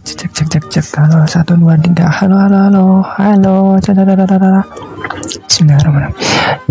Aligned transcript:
cek 0.00 0.30
cek 0.32 0.48
cek 0.48 0.64
cek. 0.72 0.86
Halo 0.96 1.28
satu 1.28 1.52
dua 1.60 1.76
tiga. 1.76 2.08
Halo 2.08 2.36
halo 2.40 2.58
halo. 2.68 2.84
Halo 3.20 3.76
Bismillahirrahmanirrahim. 5.44 6.16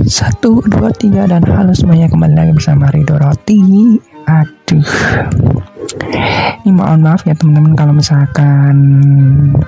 Satu 0.10 0.66
dua 0.66 0.90
tiga 0.98 1.30
dan 1.30 1.46
halo 1.46 1.70
semuanya. 1.78 2.10
Kembali 2.10 2.34
lagi 2.34 2.54
bersama 2.58 2.90
Ridho 2.90 3.22
Roti. 3.22 3.62
Aduh. 4.26 4.90
Ini 6.66 6.74
mohon 6.74 7.06
maaf 7.06 7.26
ya 7.30 7.38
teman-teman 7.38 7.78
kalau 7.78 7.94
misalkan 7.94 8.76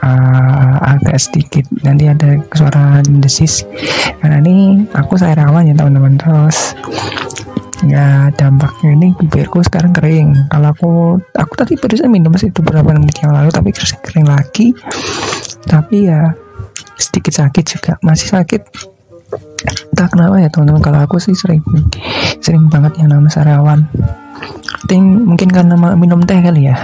uh, 0.01 0.75
agak 0.81 1.21
sedikit. 1.21 1.65
Nanti 1.85 2.09
ada 2.09 2.41
suara 2.57 3.05
desis. 3.21 3.69
Karena 4.17 4.41
ini 4.41 4.85
aku 4.97 5.13
saya 5.13 5.38
rawan 5.38 5.69
ya 5.69 5.77
teman-teman. 5.77 6.17
Terus 6.17 6.73
ya 7.86 8.29
dampaknya 8.34 8.93
ini 8.93 9.07
bibirku 9.18 9.61
sekarang 9.66 9.93
kering. 9.95 10.50
Kalau 10.50 10.68
aku 10.73 10.91
aku 11.33 11.54
tadi 11.57 11.74
barusan 11.78 12.10
minum 12.11 12.33
masih 12.33 12.54
beberapa 12.54 12.93
menit 12.93 13.18
yang 13.21 13.33
lalu 13.33 13.50
tapi 13.50 13.69
kering 13.74 14.28
lagi. 14.28 14.74
Tapi 15.65 16.10
ya 16.10 16.33
sedikit 16.97 17.33
sakit 17.41 17.65
juga. 17.65 17.93
Masih 18.05 18.29
sakit. 18.29 18.61
Entah 19.93 20.07
kenapa 20.10 20.41
ya 20.41 20.50
teman-teman 20.50 20.82
kalau 20.82 21.00
aku 21.05 21.18
sih 21.21 21.33
sering 21.38 21.61
sering 22.43 22.68
banget 22.68 22.97
yang 23.02 23.14
namanya 23.14 23.41
sarawan. 23.41 23.86
Ting, 24.89 25.24
mungkin 25.29 25.54
karena 25.54 25.77
minum 25.93 26.19
teh 26.25 26.41
kali 26.41 26.68
ya. 26.68 26.75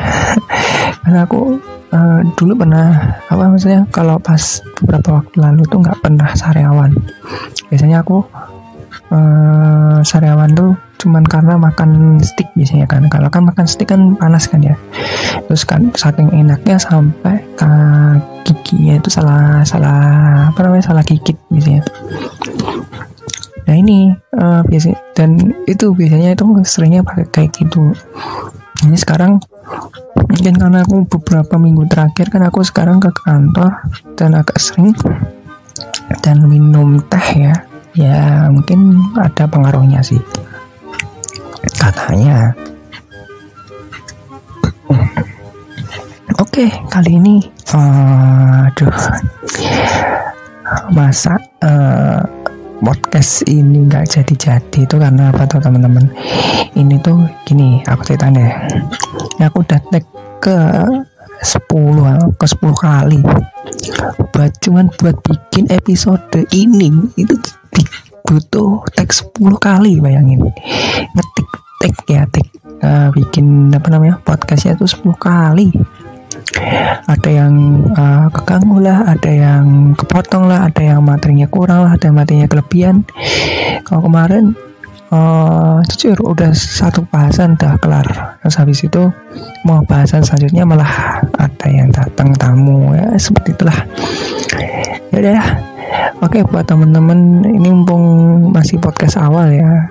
Karena 1.03 1.23
aku 1.25 1.59
uh, 1.91 2.19
dulu 2.35 2.63
pernah 2.63 3.19
apa 3.27 3.43
maksudnya 3.47 3.87
kalau 3.91 4.19
pas 4.19 4.61
beberapa 4.79 5.21
waktu 5.21 5.35
lalu 5.39 5.61
tuh 5.67 5.79
nggak 5.83 5.99
pernah 6.03 6.29
sariawan 6.35 6.91
biasanya 7.71 8.03
aku 8.03 8.23
uh, 9.11 9.99
sariawan 10.03 10.51
tuh 10.55 10.75
cuman 10.97 11.23
karena 11.25 11.57
makan 11.57 12.17
stick 12.21 12.49
biasanya 12.57 12.89
kan. 12.89 13.05
Kalau 13.09 13.29
kan 13.29 13.45
makan 13.45 13.65
stick 13.69 13.89
kan 13.89 14.17
panas 14.17 14.49
kan 14.49 14.61
ya. 14.65 14.75
Terus 15.45 15.63
kan 15.63 15.93
saking 15.93 16.33
enaknya 16.33 16.81
sampai 16.81 17.47
giginya 18.47 18.95
itu 18.95 19.09
salah 19.11 19.59
salah 19.67 19.99
apa 20.47 20.59
namanya 20.63 20.91
salah 20.91 21.03
gigit 21.03 21.35
biasanya 21.51 21.83
nah 23.67 23.75
ini 23.75 24.15
uh, 24.39 24.63
biasanya 24.63 24.95
dan 25.11 25.51
itu 25.67 25.91
biasanya 25.91 26.39
itu 26.39 26.43
seringnya 26.63 27.03
pakai 27.03 27.27
kayak 27.27 27.51
gitu. 27.59 27.91
Ini 28.87 28.95
sekarang 28.95 29.43
mungkin 30.15 30.55
karena 30.55 30.87
aku 30.87 31.03
beberapa 31.03 31.59
minggu 31.59 31.83
terakhir 31.91 32.31
kan 32.31 32.47
aku 32.47 32.63
sekarang 32.63 33.03
ke 33.03 33.11
kantor 33.11 33.75
dan 34.15 34.39
agak 34.39 34.55
sering 34.55 34.95
dan 36.23 36.47
minum 36.47 37.03
teh 37.11 37.27
ya. 37.35 37.55
Ya 37.91 38.47
mungkin 38.47 39.03
ada 39.19 39.51
pengaruhnya 39.51 39.99
sih 39.99 40.21
katanya. 41.75 42.55
Oke 46.37 46.69
kali 46.87 47.17
ini 47.17 47.35
uh, 47.73 48.69
aduh 48.69 48.93
masa 50.93 51.35
uh, 51.65 52.21
podcast 52.77 53.41
ini 53.49 53.89
nggak 53.89 54.05
jadi-jadi 54.05 54.79
itu 54.85 54.95
karena 54.95 55.33
apa 55.33 55.49
tuh 55.49 55.57
teman-teman? 55.57 56.05
Ini 56.77 57.01
tuh 57.01 57.25
gini 57.43 57.81
aku 57.89 58.05
cerita 58.05 58.29
deh. 58.29 58.51
Aku 59.41 59.65
udah 59.65 59.81
tag 59.89 60.05
ke 60.37 60.59
10 61.41 62.37
ke 62.37 62.45
10 62.45 62.85
kali. 62.85 63.19
Buat 64.33 64.51
cuman 64.61 64.85
buat 65.01 65.17
bikin 65.25 65.69
episode 65.73 66.21
ini 66.53 66.93
itu 67.17 67.33
butuh 68.27 68.85
tag 68.93 69.09
10 69.09 69.33
kali 69.57 69.97
bayangin. 69.97 70.45
Ngetik 71.17 71.49
tag 71.87 71.97
ya 72.11 72.23
tag 72.27 72.47
uh, 72.83 73.07
bikin 73.15 73.71
apa 73.71 73.87
namanya 73.87 74.19
podcastnya 74.27 74.75
itu 74.75 74.83
10 74.83 75.15
kali. 75.15 75.71
Ada 77.07 77.29
yang 77.31 77.53
uh, 77.95 78.27
keganggu 78.31 78.83
lah 78.83 79.07
ada 79.07 79.31
yang 79.31 79.95
kepotong 79.95 80.51
lah 80.51 80.67
ada 80.67 80.83
yang 80.83 80.99
materinya 80.99 81.47
kurang 81.47 81.87
lah 81.87 81.95
ada 81.95 82.11
yang 82.11 82.17
materinya 82.19 82.47
kelebihan. 82.51 83.07
Kalau 83.87 84.03
kemarin 84.03 84.51
uh, 85.15 85.79
udah 86.27 86.51
satu 86.51 87.07
bahasan 87.07 87.55
udah 87.55 87.79
kelar. 87.79 88.07
Terus 88.43 88.55
habis 88.59 88.79
itu 88.83 89.07
mau 89.63 89.79
bahasan 89.87 90.27
selanjutnya 90.27 90.67
malah 90.67 91.23
ada 91.39 91.67
yang 91.71 91.87
datang 91.95 92.35
tamu 92.35 92.91
ya 92.95 93.15
seperti 93.15 93.55
itulah. 93.55 93.79
Ya 95.15 95.17
udah 95.23 95.39
Oke 96.17 96.41
buat 96.49 96.65
temen-temen 96.65 97.45
ini 97.45 97.69
mumpung 97.69 98.05
masih 98.49 98.81
podcast 98.81 99.21
awal 99.21 99.53
ya. 99.53 99.85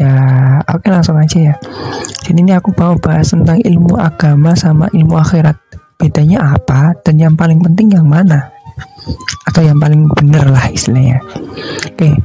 Ya 0.00 0.14
oke 0.64 0.88
langsung 0.88 1.20
aja 1.20 1.52
ya. 1.52 1.54
Jadi 2.24 2.40
ini 2.40 2.56
aku 2.56 2.72
mau 2.72 2.96
bahas 2.96 3.36
tentang 3.36 3.60
ilmu 3.60 4.00
agama 4.00 4.56
sama 4.56 4.88
ilmu 4.96 5.12
akhirat. 5.20 5.52
Bedanya 6.00 6.56
apa 6.56 6.96
dan 7.04 7.20
yang 7.20 7.36
paling 7.36 7.60
penting 7.60 7.92
yang 7.92 8.08
mana? 8.08 8.48
Atau 9.44 9.60
yang 9.60 9.76
paling 9.76 10.08
bener 10.16 10.48
lah 10.48 10.72
istilahnya. 10.72 11.20
Oke 11.84 12.16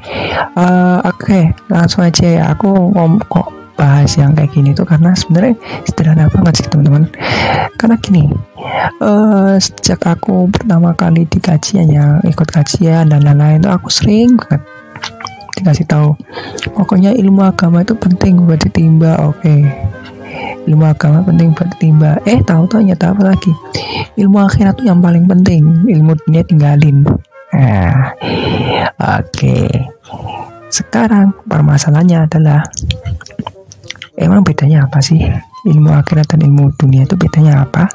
uh, 0.56 1.04
oke 1.04 1.40
langsung 1.68 2.08
aja 2.08 2.26
ya. 2.32 2.44
Aku 2.56 2.96
ngom 2.96 3.20
kok 3.28 3.52
bahas 3.78 4.18
yang 4.18 4.34
kayak 4.34 4.52
gini 4.52 4.74
tuh 4.74 4.84
karena 4.84 5.14
sebenarnya 5.14 5.56
sederhana 5.86 6.26
banget 6.34 6.54
sih 6.60 6.68
teman-teman 6.68 7.06
karena 7.78 7.96
gini 8.02 8.24
uh, 9.00 9.56
sejak 9.62 10.02
aku 10.04 10.50
pertama 10.50 10.98
kali 10.98 11.30
di 11.30 11.38
kajian 11.38 11.88
ya 11.88 12.18
ikut 12.26 12.50
kajian 12.50 13.14
dan 13.14 13.22
lain-lain 13.22 13.62
itu 13.62 13.70
aku 13.70 13.88
sering 13.94 14.34
banget 14.36 14.66
dikasih 15.58 15.86
tahu 15.90 16.14
pokoknya 16.78 17.18
ilmu 17.18 17.42
agama 17.42 17.82
itu 17.82 17.98
penting 17.98 18.46
buat 18.46 18.62
ditimba 18.62 19.18
oke 19.26 19.42
okay. 19.42 19.66
ilmu 20.70 20.86
agama 20.86 21.26
penting 21.26 21.54
buat 21.58 21.70
ditimba 21.78 22.22
eh 22.30 22.38
tahu 22.46 22.70
tahu 22.70 22.86
nyata 22.86 23.18
apa 23.18 23.34
lagi 23.34 23.52
ilmu 24.22 24.38
akhirat 24.38 24.78
itu 24.78 24.84
yang 24.86 25.02
paling 25.02 25.26
penting 25.26 25.66
ilmu 25.90 26.14
dunia 26.26 26.46
tinggalin 26.46 27.02
nah 27.50 28.14
oke 29.02 29.34
okay. 29.34 29.66
sekarang 30.70 31.34
permasalahannya 31.50 32.30
adalah 32.30 32.62
emang 34.18 34.42
bedanya 34.42 34.90
apa 34.90 35.00
sih? 35.00 35.22
Ilmu 35.70 35.94
akhirat 35.94 36.34
dan 36.34 36.42
ilmu 36.44 36.74
dunia 36.76 37.06
itu 37.06 37.14
bedanya 37.14 37.64
apa? 37.64 37.86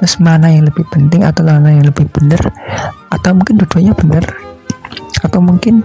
Terus 0.00 0.16
mana 0.18 0.48
yang 0.48 0.64
lebih 0.66 0.88
penting 0.88 1.22
atau 1.22 1.44
mana 1.44 1.70
yang 1.70 1.86
lebih 1.86 2.08
benar? 2.10 2.40
Atau 3.12 3.36
mungkin 3.36 3.60
dua-duanya 3.60 3.92
benar? 3.94 4.24
Atau 5.20 5.40
mungkin 5.44 5.84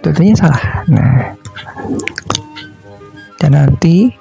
dua-duanya 0.00 0.34
salah? 0.38 0.62
Nah. 0.86 1.34
Dan 3.40 3.56
nanti 3.56 4.12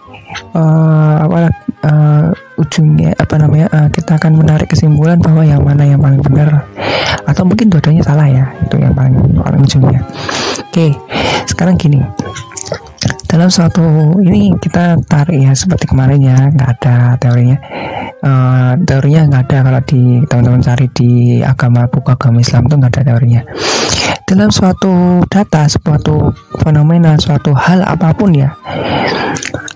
uh, 0.55 1.15
apa 1.27 1.51
uh, 1.85 2.25
ujungnya 2.57 3.11
apa 3.19 3.35
namanya 3.35 3.67
uh, 3.75 3.87
kita 3.91 4.15
akan 4.15 4.39
menarik 4.39 4.71
kesimpulan 4.71 5.19
bahwa 5.19 5.43
yang 5.43 5.61
mana 5.61 5.83
yang 5.83 5.99
paling 5.99 6.23
benar 6.23 6.63
atau 7.27 7.43
mungkin 7.45 7.69
dua-duanya 7.69 8.01
salah 8.01 8.25
ya. 8.25 8.47
Itu 8.63 8.79
yang 8.79 8.95
paling 8.95 9.35
paling 9.35 9.61
ujungnya. 9.61 10.01
Oke 10.69 10.95
sekarang 11.49 11.75
gini 11.75 11.99
dalam 13.29 13.45
suatu 13.45 14.17
ini 14.25 14.57
kita 14.57 14.97
tarik 15.05 15.37
ya 15.37 15.53
seperti 15.53 15.85
kemarin 15.85 16.17
ya 16.17 16.49
nggak 16.49 16.69
ada 16.81 17.13
teorinya. 17.21 17.57
Uh, 18.19 18.73
teorinya 18.83 19.21
nggak 19.29 19.43
ada 19.47 19.57
kalau 19.69 19.81
di 19.85 20.01
teman-teman 20.25 20.59
cari 20.65 20.85
di 20.97 21.11
agama 21.45 21.85
buku 21.85 22.09
agama 22.09 22.41
Islam 22.41 22.65
itu 22.65 22.75
nggak 22.81 22.91
ada 22.97 23.03
teorinya. 23.05 23.41
Dalam 24.25 24.49
suatu 24.49 25.21
data 25.29 25.69
suatu 25.69 26.33
fenomena 26.57 27.13
suatu 27.21 27.53
hal 27.53 27.85
apa 27.85 28.09
pun 28.17 28.33
ya 28.33 28.49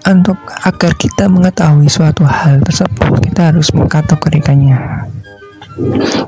untuk 0.09 0.35
agar 0.67 0.91
kita 0.99 1.31
mengetahui 1.31 1.87
suatu 1.87 2.27
hal 2.27 2.59
tersebut 2.65 3.23
kita 3.23 3.53
harus 3.53 3.71
mengkategorikannya 3.71 4.75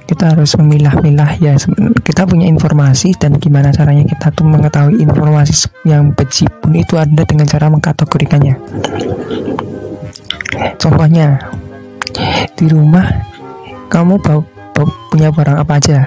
kita 0.06 0.34
harus 0.34 0.58
memilah-milah 0.58 1.38
ya. 1.38 1.54
Kita 2.02 2.26
punya 2.26 2.50
informasi 2.50 3.14
dan 3.18 3.38
gimana 3.38 3.70
caranya 3.70 4.06
kita 4.06 4.34
tuh 4.34 4.46
mengetahui 4.46 5.02
informasi 5.02 5.70
yang 5.86 6.14
bejibun 6.14 6.74
itu 6.74 6.98
ada 6.98 7.22
dengan 7.26 7.46
cara 7.46 7.70
mengkategorikannya. 7.70 8.56
Contohnya 10.82 11.38
di 12.56 12.66
rumah 12.72 13.06
kamu 13.92 14.18
bawa, 14.24 14.42
bawa, 14.74 14.90
punya 15.12 15.30
barang 15.30 15.58
apa 15.62 15.74
aja? 15.78 16.00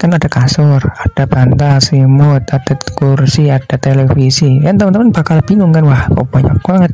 Kan 0.00 0.12
ada 0.12 0.28
kasur 0.28 0.82
ada 0.82 1.24
bantal 1.24 1.80
selimut 1.80 2.44
ada 2.50 2.74
kursi 2.98 3.48
ada 3.48 3.78
televisi. 3.78 4.60
Kan 4.60 4.76
teman-teman 4.76 5.14
bakal 5.14 5.40
bingung 5.46 5.72
kan 5.72 5.86
wah 5.86 6.04
kok 6.10 6.28
banyak 6.28 6.56
banget. 6.64 6.92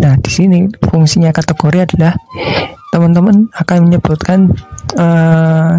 Nah 0.00 0.14
di 0.16 0.30
sini 0.30 0.70
fungsinya 0.80 1.34
kategori 1.34 1.78
adalah 1.90 2.14
teman-teman 2.90 3.46
akan 3.54 3.78
menyebutkan 3.86 4.50
uh, 4.98 5.78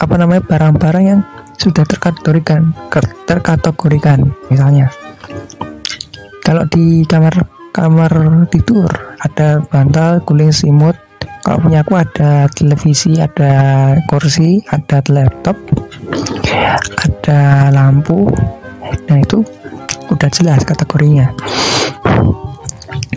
apa 0.00 0.14
namanya 0.16 0.42
barang-barang 0.44 1.04
yang 1.04 1.20
sudah 1.60 1.86
terkategorikan 1.86 2.74
terkategorikan 3.28 4.32
misalnya. 4.50 4.90
Kalau 6.44 6.68
di 6.68 7.08
kamar 7.08 7.44
kamar 7.74 8.12
tidur 8.54 8.86
ada 9.18 9.58
bantal 9.66 10.22
guling 10.22 10.54
simut 10.54 10.94
kalau 11.44 11.60
punya 11.60 11.82
aku 11.82 11.98
ada 11.98 12.46
televisi 12.54 13.18
ada 13.18 13.52
kursi 14.06 14.62
ada 14.70 15.02
laptop 15.10 15.58
ada 17.02 17.68
lampu 17.74 18.30
nah 19.10 19.18
itu 19.18 19.42
udah 20.06 20.30
jelas 20.30 20.62
kategorinya 20.62 21.34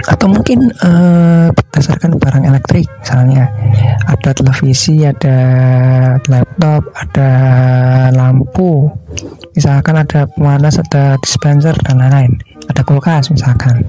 atau 0.08 0.28
mungkin 0.30 0.72
uh, 0.82 1.50
berdasarkan 1.54 2.18
barang 2.18 2.46
elektrik 2.48 2.88
misalnya 3.02 3.50
ada 4.08 4.30
televisi 4.34 5.06
ada 5.06 5.38
laptop 6.30 6.88
ada 6.96 7.30
lampu 8.14 8.90
misalkan 9.58 9.98
ada 9.98 10.30
pemanas 10.30 10.78
ada 10.78 11.18
dispenser 11.26 11.74
dan 11.82 11.98
lain-lain. 11.98 12.38
Ada 12.70 12.86
kulkas 12.86 13.34
misalkan. 13.34 13.82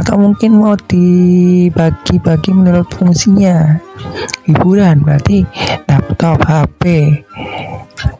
Atau 0.00 0.16
mungkin 0.16 0.56
mau 0.56 0.72
dibagi-bagi 0.88 2.50
menurut 2.56 2.88
fungsinya. 2.96 3.76
Hiburan 4.48 5.04
berarti 5.04 5.44
laptop 5.84 6.40
HP 6.48 7.12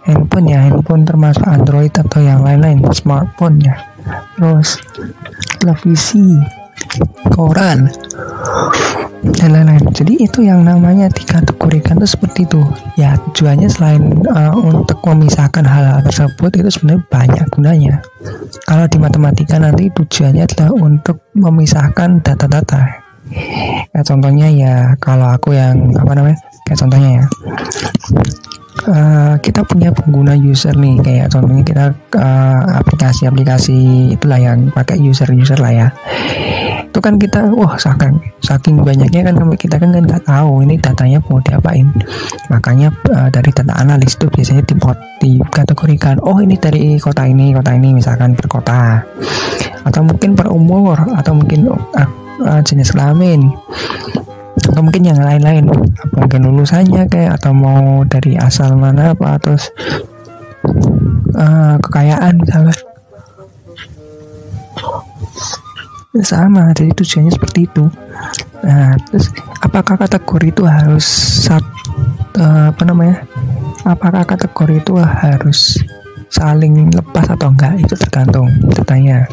handphone 0.04 0.52
ya 0.52 0.68
handphone 0.68 1.08
termasuk 1.08 1.42
Android 1.48 1.90
atau 1.96 2.20
yang 2.20 2.44
lain-lain 2.44 2.84
smartphone 2.92 3.56
ya. 3.64 3.80
Terus 4.36 4.76
televisi 5.64 6.36
koran. 7.32 7.88
Dan 9.20 9.52
lain-lain. 9.52 9.84
Jadi 9.92 10.16
itu 10.24 10.40
yang 10.40 10.64
namanya 10.64 11.12
dikategorikan 11.12 12.00
itu 12.00 12.08
seperti 12.16 12.48
itu. 12.48 12.64
Ya 12.96 13.20
tujuannya 13.20 13.68
selain 13.68 14.24
uh, 14.32 14.56
untuk 14.56 14.96
memisahkan 15.04 15.60
hal-hal 15.60 16.00
tersebut 16.08 16.50
itu 16.56 16.68
sebenarnya 16.72 17.04
banyak 17.12 17.46
gunanya. 17.52 17.94
Kalau 18.64 18.88
di 18.88 18.96
matematika 18.96 19.60
nanti 19.60 19.92
tujuannya 19.92 20.48
adalah 20.48 20.72
untuk 20.72 21.20
memisahkan 21.36 22.24
data-data. 22.24 22.82
Ya 23.92 24.00
contohnya 24.02 24.48
ya 24.48 24.74
kalau 24.98 25.28
aku 25.30 25.52
yang 25.52 25.92
apa 26.00 26.12
namanya 26.16 26.38
kayak 26.66 26.78
contohnya 26.80 27.10
ya 27.20 27.24
uh, 28.88 29.34
kita 29.40 29.66
punya 29.66 29.92
pengguna 29.92 30.32
user 30.38 30.72
nih 30.76 30.96
kayak 31.02 31.26
contohnya 31.32 31.64
kita 31.66 31.84
uh, 32.16 32.62
aplikasi-aplikasi 32.80 34.10
itulah 34.16 34.40
yang 34.40 34.72
pakai 34.72 34.96
user-user 35.00 35.58
lah 35.60 35.72
ya. 35.72 35.88
Itu 36.90 36.98
kan 36.98 37.20
kita 37.20 37.52
wah 37.54 37.76
saking 37.78 38.18
saking 38.42 38.82
banyaknya 38.82 39.30
kan 39.30 39.34
kita 39.54 39.76
kan 39.78 39.92
nggak 39.92 40.24
tahu 40.24 40.64
ini 40.64 40.80
datanya 40.80 41.18
mau 41.28 41.38
diapain. 41.42 41.86
Makanya 42.48 42.88
uh, 43.12 43.28
dari 43.28 43.50
data 43.52 43.74
analis 43.76 44.16
itu 44.16 44.26
biasanya 44.30 44.62
dipot 44.64 44.96
dikategorikan 45.20 46.16
oh 46.24 46.40
ini 46.40 46.56
dari 46.56 46.96
kota 46.96 47.28
ini 47.28 47.52
kota 47.52 47.76
ini 47.76 47.94
misalkan 47.94 48.32
per 48.32 48.46
kota. 48.48 49.04
Atau 49.84 50.04
mungkin 50.04 50.36
per 50.36 50.48
umur 50.52 50.96
atau 51.16 51.32
mungkin 51.36 51.68
uh, 51.72 52.08
uh, 52.44 52.60
jenis 52.64 52.92
kelamin 52.92 53.48
atau 54.68 54.82
mungkin 54.84 55.08
yang 55.08 55.20
lain-lain. 55.20 55.64
Mungkin 56.16 56.40
lulusannya 56.44 57.08
kayak 57.08 57.40
atau 57.40 57.52
mau 57.54 58.04
dari 58.04 58.36
asal 58.36 58.76
mana 58.76 59.16
apa 59.16 59.40
terus 59.40 59.72
uh, 61.36 61.76
kekayaan 61.80 62.40
misalnya. 62.40 62.76
Sama 66.20 66.74
jadi 66.74 66.90
tujuannya 66.92 67.32
seperti 67.32 67.70
itu. 67.70 67.84
Nah 68.66 68.98
terus 69.08 69.32
apakah 69.64 69.96
kategori 69.96 70.52
itu 70.52 70.62
harus 70.66 71.06
sat, 71.46 71.62
uh, 72.36 72.74
apa 72.74 72.82
namanya 72.84 73.24
apakah 73.86 74.26
kategori 74.26 74.84
itu 74.84 74.94
harus 75.00 75.80
saling 76.28 76.90
lepas 76.92 77.30
atau 77.30 77.48
enggak? 77.54 77.78
Itu 77.80 77.94
tergantung 77.96 78.50
tanya 78.84 79.24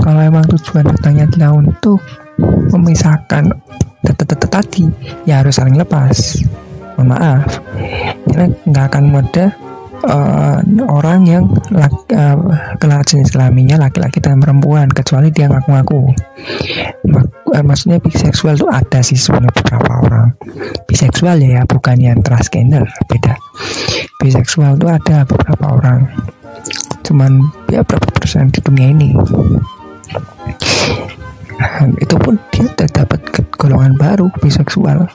kalau 0.00 0.20
emang 0.24 0.44
tujuan 0.48 0.84
bertanya 0.88 1.28
adalah 1.28 1.60
untuk 1.60 2.00
memisahkan 2.70 3.52
tadi 4.50 4.84
ya 5.24 5.40
harus 5.40 5.56
saling 5.56 5.78
lepas. 5.78 6.42
Mohon 6.98 7.08
maaf. 7.16 7.48
Karena 8.28 8.46
nggak 8.66 8.84
akan 8.92 9.04
mudah 9.08 9.50
uh, 10.04 10.58
orang 10.90 11.24
yang 11.24 11.44
laki, 11.72 12.12
uh, 12.18 13.02
jenis 13.06 13.32
kelaminnya 13.32 13.80
laki-laki 13.80 14.20
dan 14.20 14.42
perempuan 14.42 14.90
kecuali 14.90 15.32
dia 15.32 15.48
ngaku-ngaku. 15.48 16.12
Uh, 17.50 17.64
maksudnya 17.64 18.02
biseksual 18.02 18.58
itu 18.58 18.68
ada 18.68 19.00
sih 19.00 19.16
sebenarnya 19.16 19.54
beberapa 19.54 19.92
orang. 20.04 20.28
Biseksual 20.90 21.40
ya 21.40 21.62
bukan 21.64 21.96
yang 21.96 22.18
transgender 22.20 22.84
beda. 23.08 23.34
Biseksual 24.20 24.76
itu 24.76 24.86
ada 24.90 25.24
beberapa 25.24 25.66
orang. 25.72 26.04
Cuman 27.06 27.40
ya 27.72 27.80
berapa 27.80 28.06
persen 28.12 28.52
di 28.52 28.60
dunia 28.60 28.92
ini 28.92 29.16
nah, 31.80 31.96
itu 31.96 32.14
pun 32.20 32.36
dia 32.52 32.68
terdapat 32.76 33.20
golongan 33.56 33.96
baru 33.96 34.26
biseksual. 34.44 35.08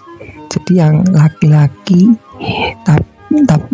Jadi 0.49 0.81
yang 0.81 1.05
laki-laki 1.13 2.15
tapi 2.85 3.05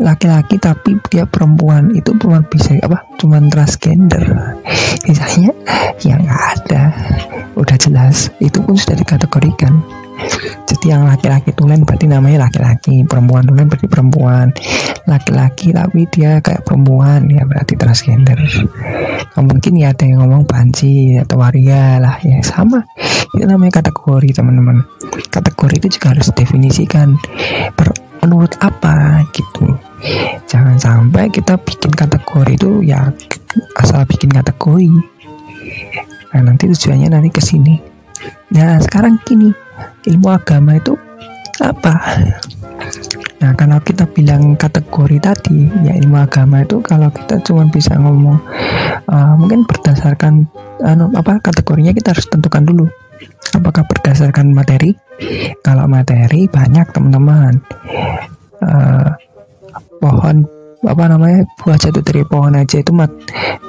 laki-laki 0.01 0.57
tapi 0.57 0.97
dia 1.13 1.27
perempuan 1.27 1.93
itu 1.93 2.11
cuma 2.17 2.41
bisa 2.49 2.75
apa 2.81 3.05
cuma 3.21 3.38
transgender. 3.47 4.57
Misalnya 5.05 5.53
yang 6.01 6.23
ada. 6.27 6.91
Udah 7.55 7.77
jelas 7.77 8.31
itu 8.39 8.57
pun 8.63 8.73
sudah 8.79 8.95
dikategorikan 8.97 9.83
jadi 10.81 10.97
yang 10.97 11.06
laki-laki 11.06 11.53
tulen 11.53 11.85
berarti 11.85 12.06
namanya 12.09 12.50
laki-laki 12.50 13.06
perempuan 13.06 13.45
tulen 13.45 13.69
berarti 13.69 13.88
perempuan. 13.89 14.47
Laki-laki 15.06 15.73
tapi 15.73 16.09
dia 16.09 16.41
kayak 16.41 16.65
perempuan 16.65 17.29
ya 17.29 17.45
berarti 17.45 17.73
transgender. 17.77 18.38
Nah, 19.38 19.44
mungkin 19.45 19.77
ya 19.77 19.94
ada 19.94 20.06
yang 20.06 20.25
ngomong 20.25 20.50
banci 20.50 21.18
atau 21.21 21.41
waria 21.41 22.01
lah 22.01 22.18
ya 22.25 22.41
sama. 22.41 22.81
Itu 23.33 23.45
namanya 23.45 23.81
kategori 23.81 24.41
teman-teman. 24.41 24.81
Kategori 25.29 25.75
itu 25.85 25.88
juga 26.00 26.18
harus 26.18 26.29
definisikan 26.33 27.17
per 27.77 27.94
menurut 28.21 28.53
apa 28.62 29.25
gitu. 29.33 29.77
Jangan 30.45 30.77
sampai 30.77 31.29
kita 31.33 31.57
bikin 31.62 31.94
kategori 31.94 32.53
itu 32.57 32.85
ya 32.85 33.09
asal 33.81 34.06
bikin 34.06 34.29
kategori. 34.29 34.89
Nah 36.31 36.41
nanti 36.41 36.69
tujuannya 36.69 37.09
nanti 37.09 37.29
ke 37.33 37.41
sini. 37.41 37.77
Nah 38.53 38.77
sekarang 38.81 39.17
gini 39.25 39.50
ilmu 40.07 40.27
agama 40.31 40.77
itu 40.77 40.93
apa? 41.61 41.93
Nah 43.41 43.51
kalau 43.57 43.81
kita 43.81 44.05
bilang 44.09 44.53
kategori 44.57 45.17
tadi 45.21 45.65
ya 45.85 45.97
ilmu 45.97 46.17
agama 46.21 46.61
itu 46.61 46.81
kalau 46.85 47.09
kita 47.09 47.41
cuma 47.41 47.65
bisa 47.69 47.97
ngomong 47.97 48.37
uh, 49.09 49.33
mungkin 49.37 49.65
berdasarkan 49.65 50.45
anu 50.85 51.09
apa 51.17 51.41
kategorinya 51.41 51.93
kita 51.93 52.13
harus 52.13 52.27
tentukan 52.29 52.65
dulu. 52.65 52.85
Apakah 53.51 53.85
berdasarkan 53.85 54.53
materi? 54.53 54.97
Kalau 55.61 55.85
materi 55.85 56.49
banyak 56.49 56.87
teman-teman. 56.93 57.61
Uh, 58.61 59.09
pohon 60.01 60.45
apa 60.81 61.03
namanya 61.05 61.45
buah 61.61 61.77
jatuh 61.77 62.01
dari 62.01 62.25
pohon 62.25 62.57
aja 62.57 62.81
itu 62.81 62.89
mat 62.89 63.13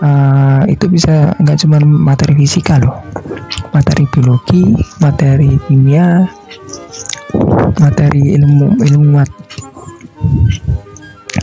uh, 0.00 0.64
itu 0.64 0.88
bisa 0.88 1.36
nggak 1.36 1.60
cuma 1.60 1.76
materi 1.84 2.32
fisika 2.40 2.80
loh. 2.80 3.04
Materi 3.76 4.08
biologi 4.08 4.72
materi 5.00 5.60
kimia 5.68 6.24
materi 7.76 8.36
ilmu 8.36 8.80
ilmu 8.80 9.06
mat 9.12 9.30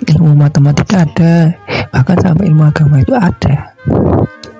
ilmu 0.09 0.31
matematika 0.33 1.05
ada 1.05 1.53
bahkan 1.93 2.17
sampai 2.17 2.49
ilmu 2.49 2.63
agama 2.65 3.05
itu 3.05 3.13
ada. 3.13 3.73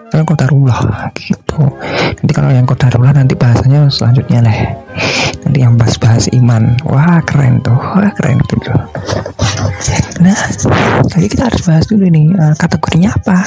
Kan 0.10 0.26
kodarullah 0.26 1.10
gitu. 1.18 1.70
Nanti 2.22 2.32
kalau 2.34 2.50
yang 2.54 2.66
kodarullah 2.66 3.14
nanti 3.14 3.34
bahasanya 3.38 3.90
selanjutnya 3.90 4.46
lah 4.46 4.58
nanti 5.46 5.58
yang 5.58 5.74
bahas-bahas 5.74 6.30
iman. 6.38 6.78
Wah 6.86 7.22
keren 7.26 7.62
tuh 7.66 7.78
wah 7.78 8.14
keren 8.18 8.42
tuh 8.46 8.62
nah 10.20 10.36
jadi 11.08 11.28
kita 11.32 11.44
harus 11.48 11.62
bahas 11.64 11.86
dulu 11.88 12.06
nih 12.12 12.36
uh, 12.36 12.56
kategorinya 12.60 13.16
apa? 13.16 13.40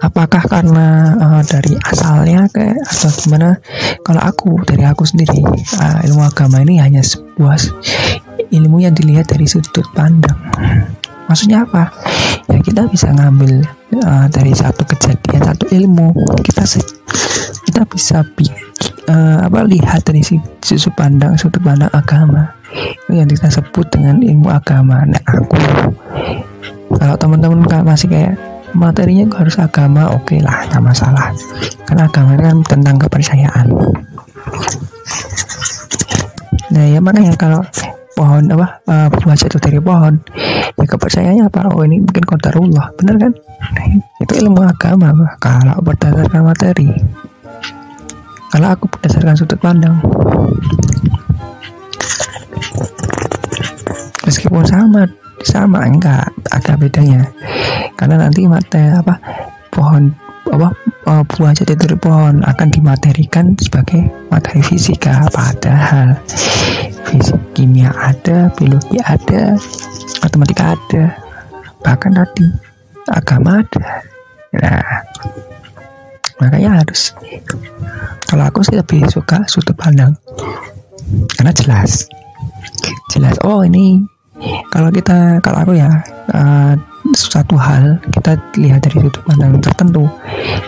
Apakah 0.00 0.42
karena 0.46 1.16
uh, 1.18 1.42
dari 1.42 1.74
asalnya 1.82 2.46
kayak 2.52 2.78
atau 2.86 3.10
gimana? 3.24 3.58
Kalau 4.06 4.22
aku 4.22 4.62
dari 4.62 4.86
aku 4.86 5.02
sendiri 5.02 5.42
uh, 5.82 5.98
ilmu 6.06 6.22
agama 6.22 6.62
ini 6.62 6.78
hanya 6.78 7.02
sebuah 7.02 7.58
ilmu 8.54 8.82
yang 8.84 8.94
dilihat 8.94 9.28
dari 9.30 9.44
sudut 9.50 9.84
pandang. 9.92 10.38
Maksudnya 11.26 11.66
apa? 11.66 11.90
Ya 12.46 12.60
kita 12.62 12.86
bisa 12.86 13.10
ngambil 13.10 13.66
uh, 14.04 14.26
dari 14.30 14.54
satu 14.54 14.86
kejadian 14.86 15.42
satu 15.42 15.64
ilmu. 15.74 16.14
Kita 16.46 16.62
kita 17.66 17.82
bisa 17.90 18.22
uh, 19.10 19.38
apa 19.42 19.60
lihat 19.66 20.06
dari 20.06 20.22
sudut 20.62 20.94
pandang 20.94 21.34
sudut 21.36 21.60
pandang 21.60 21.90
agama 21.92 22.63
yang 23.12 23.28
kita 23.28 23.48
sebut 23.50 23.86
dengan 23.92 24.18
ilmu 24.20 24.48
agama. 24.50 25.04
Nah 25.06 25.22
aku 25.22 25.58
kalau 26.94 27.14
teman-teman 27.18 27.62
masih 27.84 28.08
kayak 28.10 28.34
materinya 28.74 29.30
harus 29.38 29.56
agama? 29.58 30.10
Oke 30.14 30.36
okay 30.36 30.40
lah 30.42 30.66
nggak 30.70 30.82
masalah. 30.82 31.30
Karena 31.86 32.10
agama 32.10 32.34
kan 32.38 32.56
tentang 32.66 32.96
kepercayaan. 32.98 33.66
Nah 36.74 36.84
ya 36.90 36.98
makanya 36.98 37.34
kalau 37.38 37.62
pohon 38.14 38.46
apa 38.54 38.78
uh, 38.86 39.06
buah 39.10 39.34
jatuh 39.34 39.58
dari 39.58 39.82
pohon 39.82 40.18
ya 40.78 40.86
kepercayaannya 40.86 41.44
apa? 41.46 41.60
Oh 41.74 41.82
ini 41.86 42.02
mungkin 42.02 42.24
kodarullah. 42.26 42.90
Benar 42.98 43.16
kan? 43.20 43.32
Itu 44.22 44.32
ilmu 44.42 44.62
agama 44.64 45.12
kalau 45.38 45.78
berdasarkan 45.82 46.42
materi. 46.42 46.88
Kalau 48.54 48.70
aku 48.70 48.86
berdasarkan 48.86 49.34
sudut 49.34 49.58
pandang 49.58 49.98
meskipun 54.24 54.64
sama 54.64 55.06
sama 55.44 55.84
enggak 55.84 56.26
ada 56.50 56.72
bedanya. 56.74 57.22
Karena 57.94 58.26
nanti 58.26 58.48
mata 58.48 59.04
apa 59.04 59.14
pohon 59.70 60.10
apa 60.50 60.70
uh, 61.08 61.22
buah 61.24 61.52
jati 61.56 61.74
dari 61.76 61.96
pohon 61.96 62.44
akan 62.44 62.68
dimaterikan 62.72 63.54
sebagai 63.60 64.08
materi 64.32 64.60
fisika. 64.64 65.28
Padahal 65.30 66.16
fisik 67.08 67.38
kimia 67.52 67.92
ada 67.94 68.48
biologi 68.56 68.98
ada 69.04 69.54
matematika 70.24 70.74
ada 70.74 71.04
bahkan 71.84 72.12
tadi 72.16 72.46
agama 73.12 73.60
ada. 73.60 73.84
Nah 74.56 74.84
makanya 76.42 76.82
harus 76.82 77.14
kalau 78.26 78.48
aku 78.48 78.66
sih 78.66 78.74
lebih 78.74 79.06
suka 79.12 79.44
sudut 79.46 79.76
pandang. 79.76 80.16
Karena 81.36 81.52
jelas 81.52 82.08
jelas. 83.12 83.36
Oh 83.46 83.62
ini 83.64 84.02
kalau 84.68 84.90
kita 84.90 85.38
kalau 85.40 85.62
aku 85.62 85.72
ya 85.78 85.88
uh, 86.34 86.74
suatu 87.14 87.54
hal 87.54 88.00
kita 88.10 88.34
lihat 88.58 88.82
dari 88.84 88.98
sudut 89.04 89.22
pandang 89.28 89.60
tertentu 89.62 90.08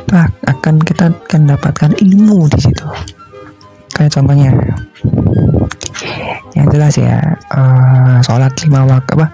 itu 0.06 0.14
akan 0.46 0.74
kita 0.84 1.10
akan 1.10 1.42
dapatkan 1.50 1.90
ilmu 1.98 2.46
di 2.52 2.60
situ. 2.70 2.86
Kayak 3.96 4.12
contohnya 4.12 4.52
yang 6.56 6.66
jelas 6.72 6.94
ya 6.96 7.20
uh, 7.52 8.20
sholat 8.24 8.52
lima 8.64 8.88
waktu 8.88 9.12
apa 9.20 9.28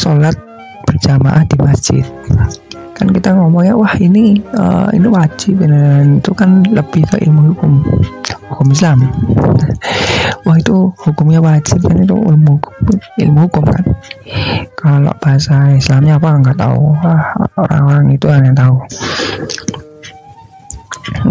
sholat 0.00 0.36
berjamaah 0.84 1.44
di 1.48 1.56
masjid 1.60 2.04
kan 2.94 3.10
kita 3.10 3.34
ngomongnya 3.34 3.74
wah 3.74 3.90
ini 3.98 4.38
uh, 4.54 4.86
ini 4.94 5.10
wajib 5.10 5.58
dan 5.66 6.22
itu 6.22 6.30
kan 6.30 6.62
lebih 6.70 7.02
ke 7.10 7.18
ilmu 7.26 7.50
hukum 7.50 7.82
hukum 8.54 8.68
Islam. 8.70 8.98
Wah 10.46 10.56
itu 10.56 10.94
hukumnya 11.02 11.42
wajib 11.42 11.82
kan 11.82 11.98
itu 11.98 12.14
ilmu 12.14 12.54
ilmu 13.18 13.38
hukum 13.50 13.64
kan. 13.66 13.84
Kalau 14.78 15.10
bahasa 15.18 15.74
Islamnya 15.74 16.22
apa 16.22 16.38
nggak 16.38 16.58
tahu. 16.58 16.94
Orang-orang 17.58 18.14
itu 18.14 18.26
yang 18.30 18.54
tahu. 18.54 18.76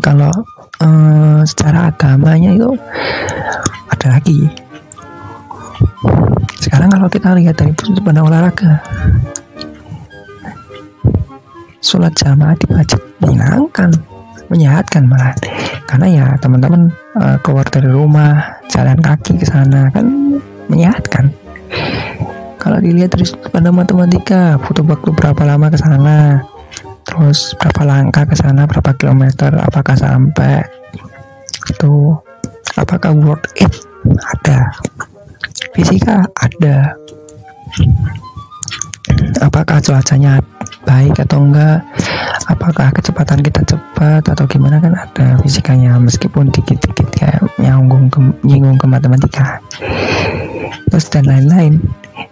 Kalau 0.04 0.34
uh, 0.84 1.42
secara 1.48 1.88
agamanya 1.96 2.52
itu 2.60 2.76
ada 3.88 4.20
lagi. 4.20 4.52
Sekarang 6.60 6.92
kalau 6.92 7.08
kita 7.08 7.32
lihat 7.40 7.56
dari 7.56 7.72
sudut 7.80 8.04
pandang 8.04 8.28
olahraga 8.28 8.84
sholat 11.84 12.16
jamaah 12.16 12.56
di 12.56 12.66
masjid 12.72 13.02
menyenangkan 13.20 13.92
menyehatkan 14.48 15.04
malah. 15.06 15.36
Karena 15.86 16.08
ya 16.08 16.26
teman-teman 16.40 16.90
uh, 17.20 17.38
keluar 17.44 17.68
dari 17.68 17.92
rumah 17.92 18.62
jalan 18.72 18.98
kaki 18.98 19.38
ke 19.38 19.46
sana 19.46 19.92
kan 19.92 20.40
menyehatkan. 20.72 21.30
Kalau 22.58 22.80
dilihat 22.80 23.12
dari 23.12 23.28
pandang 23.52 23.76
matematika 23.76 24.56
butuh 24.64 24.88
waktu 24.88 25.12
berapa 25.12 25.42
lama 25.44 25.68
ke 25.68 25.78
sana? 25.78 26.40
Terus 27.04 27.52
berapa 27.60 27.84
langkah 27.84 28.24
ke 28.24 28.36
sana 28.40 28.64
berapa 28.64 28.96
kilometer 28.96 29.52
apakah 29.60 30.00
sampai 30.00 30.64
itu 31.68 32.16
apakah 32.80 33.12
worth 33.12 33.52
it? 33.60 33.74
Ada. 34.08 34.72
Fisika 35.76 36.24
ada. 36.40 36.96
Apakah 39.44 39.84
cuacanya 39.84 40.40
baik 40.84 41.16
atau 41.20 41.44
enggak 41.44 41.84
apakah 42.48 42.92
kecepatan 42.92 43.40
kita 43.40 43.62
cepat 43.64 44.24
atau 44.28 44.44
gimana 44.48 44.80
kan 44.84 44.94
ada 44.96 45.40
fisikanya 45.40 45.96
meskipun 46.00 46.52
dikit-dikit 46.52 47.08
kayak 47.16 47.42
nyambung 47.60 48.12
ke 48.12 48.20
nyinggung 48.44 48.76
ke 48.76 48.86
matematika. 48.88 49.60
Terus 50.92 51.08
dan 51.10 51.26
lain-lain. 51.26 51.80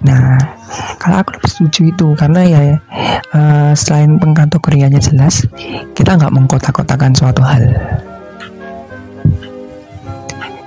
Nah 0.04 0.38
kalau 1.00 1.24
aku 1.24 1.36
lebih 1.40 1.50
setuju 1.50 1.82
itu 1.96 2.08
karena 2.20 2.42
ya 2.46 2.62
uh, 3.34 3.72
selain 3.74 4.20
pengkategoriannya 4.20 5.02
jelas 5.02 5.48
kita 5.96 6.20
nggak 6.20 6.34
mengkotak-kotakan 6.34 7.16
suatu 7.16 7.42
hal. 7.42 7.64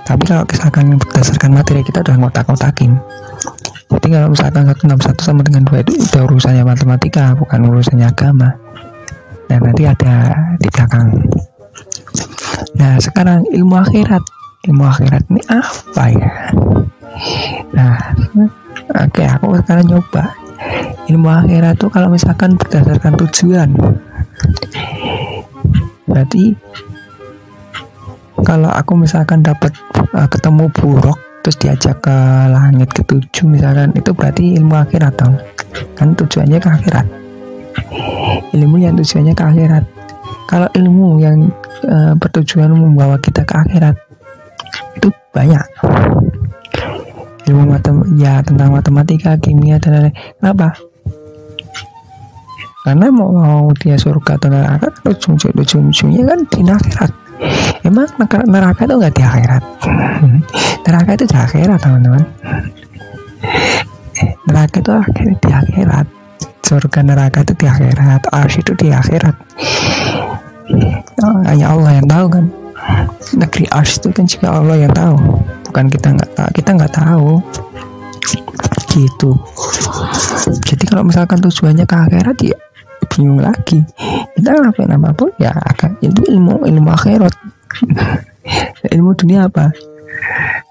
Tapi 0.05 0.21
kalau 0.29 0.45
misalkan 0.45 1.01
berdasarkan 1.01 1.51
materi 1.53 1.81
kita 1.81 2.05
udah 2.05 2.15
ngotak-kotakin 2.21 2.93
jadi 3.85 4.07
kalau 4.17 4.27
misalkan 4.33 4.65
161 4.65 5.21
sama 5.21 5.41
dengan 5.45 5.61
dua 5.65 5.85
itu 5.85 5.93
udah 5.93 6.21
urusannya 6.25 6.63
matematika 6.65 7.37
bukan 7.37 7.69
urusannya 7.69 8.09
agama. 8.09 8.57
Dan 9.45 9.61
nanti 9.61 9.85
ada 9.85 10.33
di 10.57 10.67
belakang. 10.73 11.13
Nah 12.81 12.97
sekarang 12.97 13.45
ilmu 13.53 13.77
akhirat. 13.77 14.23
Ilmu 14.65 14.83
akhirat 14.89 15.21
ini 15.29 15.41
apa 15.45 16.03
ya? 16.09 16.33
Nah 17.77 17.93
oke 19.05 19.13
okay, 19.13 19.29
aku 19.29 19.61
sekarang 19.61 19.85
nyoba. 19.85 20.33
Ilmu 21.05 21.29
akhirat 21.29 21.77
itu 21.77 21.87
kalau 21.93 22.09
misalkan 22.09 22.57
berdasarkan 22.57 23.13
tujuan. 23.21 23.69
Berarti 26.09 26.57
kalau 28.41 28.69
aku 28.73 28.97
misalkan 28.97 29.45
dapat 29.45 29.73
uh, 30.13 30.25
ketemu 30.25 30.69
buruk 30.73 31.17
terus 31.45 31.61
diajak 31.61 32.01
ke 32.01 32.17
langit 32.49 32.89
ketujuh 32.89 33.45
misalkan 33.45 33.93
itu 33.93 34.09
berarti 34.17 34.57
ilmu 34.57 34.81
akhirat 34.81 35.13
dong 35.13 35.37
kan 35.93 36.17
tujuannya 36.17 36.57
ke 36.57 36.69
akhirat. 36.73 37.05
Ilmu 38.57 38.81
yang 38.81 38.97
tujuannya 38.97 39.37
ke 39.37 39.43
akhirat. 39.45 39.83
Kalau 40.49 40.65
ilmu 40.73 41.21
yang 41.21 41.53
e, 41.85 42.17
bertujuan 42.17 42.73
membawa 42.73 43.21
kita 43.21 43.45
ke 43.45 43.53
akhirat 43.53 43.93
itu 44.97 45.13
banyak. 45.37 45.61
Ilmu 47.45 47.61
matem 47.69 48.01
ya 48.17 48.41
tentang 48.41 48.73
matematika 48.73 49.37
kimia 49.37 49.77
dan 49.77 50.01
lain-lain. 50.01 50.17
Kenapa? 50.41 50.73
Karena 52.81 53.05
mau, 53.13 53.29
mau 53.29 53.69
dia 53.77 54.01
surga 54.01 54.41
atau 54.41 54.49
neraka 54.49 54.89
ujung-ujungnya 55.05 56.21
kan 56.25 56.39
di 56.49 56.61
akhirat 56.65 57.24
Emang 57.85 58.07
neraka 58.47 58.81
itu 58.87 58.93
nggak 58.95 59.13
di 59.13 59.23
akhirat? 59.23 59.63
neraka 60.85 61.11
itu 61.17 61.25
di 61.27 61.37
akhirat 61.37 61.79
teman-teman. 61.81 62.23
neraka 64.47 64.77
itu 64.81 64.93
di 65.43 65.51
akhirat. 65.51 66.05
Surga 66.65 66.99
neraka 67.05 67.45
itu 67.45 67.53
di 67.53 67.65
akhirat. 67.69 68.21
Ars 68.33 68.55
itu 68.57 68.71
di 68.73 68.89
akhirat. 68.89 69.35
Oh, 71.21 71.37
hanya 71.45 71.75
Allah 71.75 71.91
yang 72.01 72.07
tahu 72.09 72.25
kan. 72.31 72.45
Negeri 73.37 73.65
ars 73.69 74.01
itu 74.01 74.09
kan 74.09 74.25
juga 74.25 74.47
Allah 74.61 74.77
yang 74.81 74.93
tahu. 74.95 75.17
Bukan 75.69 75.85
kita 75.93 76.07
nggak. 76.15 76.29
Kita 76.57 76.69
nggak 76.73 76.93
tahu. 76.95 77.43
Gitu. 78.95 79.31
Jadi 80.65 80.83
kalau 80.87 81.03
misalkan 81.03 81.43
tujuannya 81.43 81.83
ke 81.83 81.95
akhirat 81.95 82.37
ya 82.41 82.57
bingung 83.15 83.39
lagi. 83.39 83.79
Kita 84.35 84.51
apa 84.51 85.09
pun 85.15 85.31
ya 85.39 85.55
akan 85.55 85.95
itu 86.03 86.21
ilmu 86.35 86.67
ilmu 86.67 86.89
akhirat. 86.91 87.33
Ilmu 88.93 89.17
dunia 89.17 89.49
apa? 89.49 89.73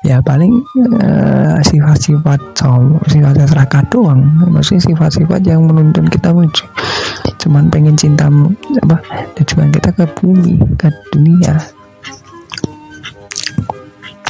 Ya 0.06 0.22
paling 0.22 0.62
uh, 1.02 1.58
sifat-sifat 1.64 2.38
som 2.54 3.02
sifat 3.10 3.34
masyarakat 3.34 3.84
doang. 3.90 4.22
Maksudnya 4.46 4.94
sifat-sifat 4.94 5.42
yang 5.42 5.66
menuntun 5.66 6.06
kita 6.06 6.30
menuju. 6.30 6.64
Cuman 7.42 7.66
pengen 7.68 7.98
cinta 7.98 8.30
apa 8.84 8.96
tujuan 9.42 9.74
kita 9.74 9.90
ke 9.90 10.04
bumi 10.16 10.60
ke 10.78 10.88
dunia. 11.10 11.58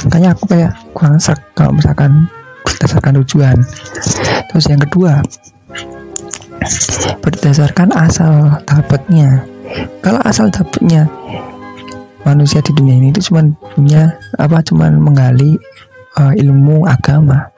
Makanya 0.09 0.33
aku 0.33 0.43
kayak 0.49 0.73
kurang 0.97 1.21
sak 1.21 1.37
kalau 1.53 1.75
misalkan 1.75 2.25
berdasarkan 2.65 3.21
tujuan. 3.21 3.57
Terus 4.51 4.65
yang 4.67 4.81
kedua 4.81 5.21
berdasarkan 7.21 7.89
asal 7.95 8.61
dapatnya. 8.65 9.43
Kalau 10.01 10.21
asal 10.23 10.49
dapatnya 10.53 11.09
manusia 12.25 12.61
di 12.61 12.73
dunia 12.73 12.97
ini 12.97 13.13
itu 13.13 13.29
cuma 13.29 13.45
punya 13.73 14.17
apa 14.41 14.61
cuma 14.65 14.89
menggali 14.89 15.57
uh, 16.17 16.33
ilmu 16.33 16.85
agama. 16.85 17.49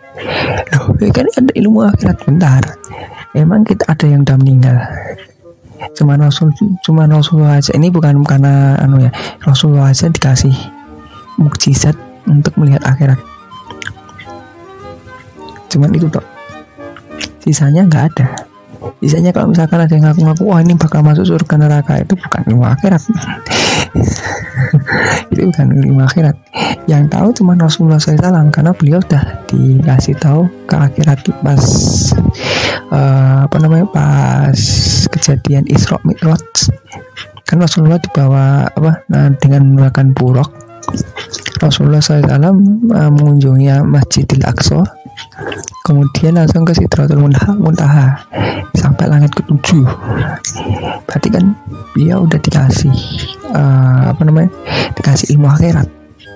Loh 0.73 0.95
ya 0.99 1.11
kan 1.13 1.27
ada 1.35 1.51
ilmu 1.55 1.87
akhirat 1.87 2.17
bentar. 2.27 2.63
Emang 3.35 3.63
kita 3.63 3.85
ada 3.91 4.05
yang 4.07 4.25
udah 4.25 4.37
meninggal? 4.39 4.77
Cuma 5.93 6.17
rasul 6.17 6.49
cuma 6.81 7.05
rasulullah 7.05 7.61
aja. 7.61 7.71
Ini 7.75 7.93
bukan 7.93 8.25
karena 8.25 8.75
anu 8.81 9.03
ya 9.03 9.11
rasulullah 9.45 9.93
aja 9.93 10.09
dikasih 10.09 10.53
mukjizat 11.37 11.95
untuk 12.25 12.55
melihat 12.57 12.81
akhirat. 12.83 13.19
Cuman 15.69 15.93
itu 15.93 16.09
toh 16.09 16.23
sisanya 17.47 17.87
nggak 17.87 18.03
ada 18.11 18.27
Biasanya 18.99 19.31
kalau 19.35 19.53
misalkan 19.53 19.79
ada 19.83 19.93
yang 19.93 20.05
ngaku-ngaku 20.09 20.43
wah 20.47 20.59
ini 20.63 20.73
bakal 20.75 21.01
masuk 21.05 21.25
surga 21.27 21.55
neraka 21.59 21.93
itu 22.01 22.13
bukan 22.17 22.41
ilmu 22.49 22.65
akhirat. 22.65 23.01
itu 25.31 25.41
bukan 25.47 25.65
ilmu 25.73 26.01
akhirat. 26.03 26.35
Yang 26.87 27.03
tahu 27.11 27.27
cuma 27.43 27.53
Rasulullah 27.59 27.99
SAW 27.99 28.49
karena 28.49 28.71
beliau 28.71 28.99
sudah 29.03 29.23
dikasih 29.51 30.15
tahu 30.17 30.47
ke 30.65 30.75
akhirat 30.75 31.19
pas 31.43 31.63
uh, 32.91 33.47
apa 33.47 33.57
namanya 33.59 33.87
pas 33.91 34.59
kejadian 35.11 35.67
Isra 35.67 35.99
Mi'raj 36.03 36.71
kan 37.47 37.63
Rasulullah 37.63 37.99
dibawa 38.03 38.67
apa 38.67 39.07
nah, 39.07 39.31
dengan 39.39 39.71
menggunakan 39.71 40.07
buruk 40.11 40.66
Rasulullah 41.57 41.99
SAW 41.99 42.37
uh, 42.93 43.11
mengunjungi 43.11 43.81
Masjidil 43.85 44.45
Aqsa. 44.45 44.85
Kemudian 45.87 46.35
langsung 46.35 46.67
ke 46.67 46.75
Sidratul 46.75 47.23
Muntaha, 47.23 48.19
sampai 48.75 49.07
langit 49.07 49.31
ketujuh. 49.33 49.87
Berarti 51.07 51.29
kan 51.31 51.55
dia 51.95 52.19
udah 52.19 52.37
dikasih 52.37 52.93
uh, 53.55 54.11
apa 54.11 54.21
namanya 54.27 54.51
dikasih 54.99 55.33
ilmu 55.35 55.47
akhirat. 55.47 55.87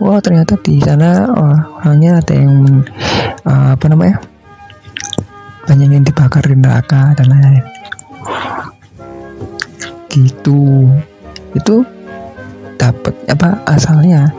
Wah 0.02 0.18
ternyata 0.24 0.58
di 0.66 0.82
sana 0.82 1.30
oh, 1.30 1.58
orangnya 1.84 2.18
ada 2.24 2.34
yang 2.34 2.82
uh, 3.46 3.78
apa 3.78 3.86
namanya 3.92 4.18
banyak 5.70 6.00
yang 6.00 6.04
dibakar 6.08 6.42
di 6.42 6.58
neraka 6.58 7.14
dan 7.14 7.26
lain-lain. 7.30 7.66
Gitu. 10.10 10.90
Itu 11.54 11.86
dapat 12.82 13.14
apa 13.30 13.62
asalnya. 13.70 14.34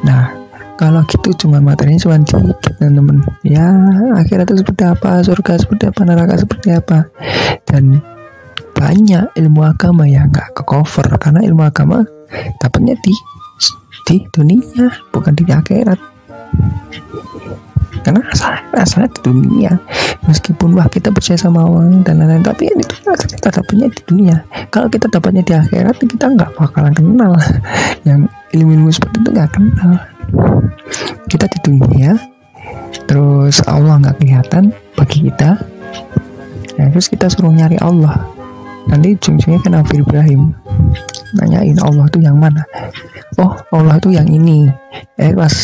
Nah 0.00 0.32
kalau 0.80 1.04
gitu 1.04 1.36
cuma 1.44 1.60
materinya 1.60 2.00
cuma 2.00 2.16
dikit 2.24 2.72
teman-teman. 2.80 3.20
Ya 3.44 3.68
akhirnya 4.16 4.48
itu 4.48 4.64
seperti 4.64 4.82
apa 4.88 5.20
surga 5.20 5.52
seperti 5.60 5.84
apa 5.92 6.00
neraka 6.08 6.34
seperti 6.40 6.68
apa. 6.72 6.98
Dan 7.68 8.00
banyak 8.72 9.36
ilmu 9.36 9.60
agama 9.62 10.08
ya 10.08 10.24
nggak 10.24 10.56
ke 10.56 10.62
cover 10.64 11.06
karena 11.20 11.44
ilmu 11.44 11.62
agama 11.62 12.02
dapatnya 12.58 12.96
di 13.04 13.14
di 14.08 14.16
dunia 14.34 14.90
bukan 15.14 15.36
di 15.38 15.46
akhirat 15.46 16.00
karena 18.02 18.22
asal 18.30 18.52
asalnya 18.74 19.08
di 19.14 19.20
dunia. 19.24 19.72
Meskipun 20.26 20.74
wah 20.74 20.86
kita 20.86 21.10
percaya 21.10 21.38
sama 21.38 21.66
Allah 21.66 22.02
dan 22.02 22.22
lain-lain 22.22 22.44
tapi 22.44 22.70
itu 22.70 22.84
kita 23.02 23.48
dapatnya 23.50 23.88
di 23.90 24.00
dunia. 24.06 24.36
Kalau 24.70 24.86
kita 24.90 25.06
dapatnya 25.10 25.42
di 25.42 25.52
akhirat 25.54 25.96
kita 25.98 26.26
nggak 26.34 26.50
bakalan 26.58 26.94
kenal. 26.94 27.32
Yang 28.08 28.28
ilmu-ilmu 28.54 28.90
seperti 28.90 29.16
itu 29.22 29.30
nggak 29.30 29.50
kenal. 29.54 29.92
Kita 31.26 31.46
di 31.48 31.58
dunia 31.64 32.10
terus 33.08 33.64
Allah 33.64 33.98
nggak 34.02 34.16
kelihatan 34.20 34.74
bagi 34.94 35.30
kita. 35.30 35.58
Nah, 36.78 36.86
terus 36.90 37.06
kita 37.08 37.28
suruh 37.28 37.52
nyari 37.52 37.76
Allah. 37.80 38.24
Nanti 38.90 39.14
ujung-ujungnya 39.14 39.60
kan 39.62 39.72
Nabi 39.78 40.02
Ibrahim. 40.02 40.50
Nanyain 41.38 41.78
Allah 41.80 42.04
tuh 42.10 42.20
yang 42.20 42.36
mana? 42.36 42.66
Oh 43.40 43.54
Allah 43.72 43.96
itu 43.96 44.12
yang 44.12 44.28
ini. 44.28 44.68
Eh 45.16 45.32
pas 45.32 45.54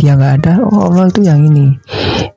dia 0.00 0.16
nggak 0.16 0.34
ada. 0.40 0.64
Oh 0.64 0.88
Allah 0.88 1.12
itu 1.12 1.20
yang 1.28 1.44
ini. 1.44 1.76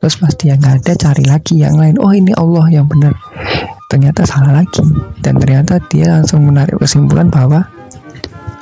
Terus 0.03 0.19
pas 0.19 0.35
dia 0.35 0.59
nggak 0.59 0.83
ada 0.83 0.93
cari 0.99 1.23
lagi 1.23 1.63
yang 1.63 1.79
lain. 1.79 1.95
Oh 2.03 2.11
ini 2.11 2.35
Allah 2.35 2.67
yang 2.67 2.83
benar. 2.91 3.15
Ternyata 3.87 4.27
salah 4.27 4.59
lagi. 4.59 4.83
Dan 5.23 5.39
ternyata 5.39 5.79
dia 5.87 6.19
langsung 6.19 6.43
menarik 6.43 6.75
kesimpulan 6.75 7.31
bahwa 7.31 7.63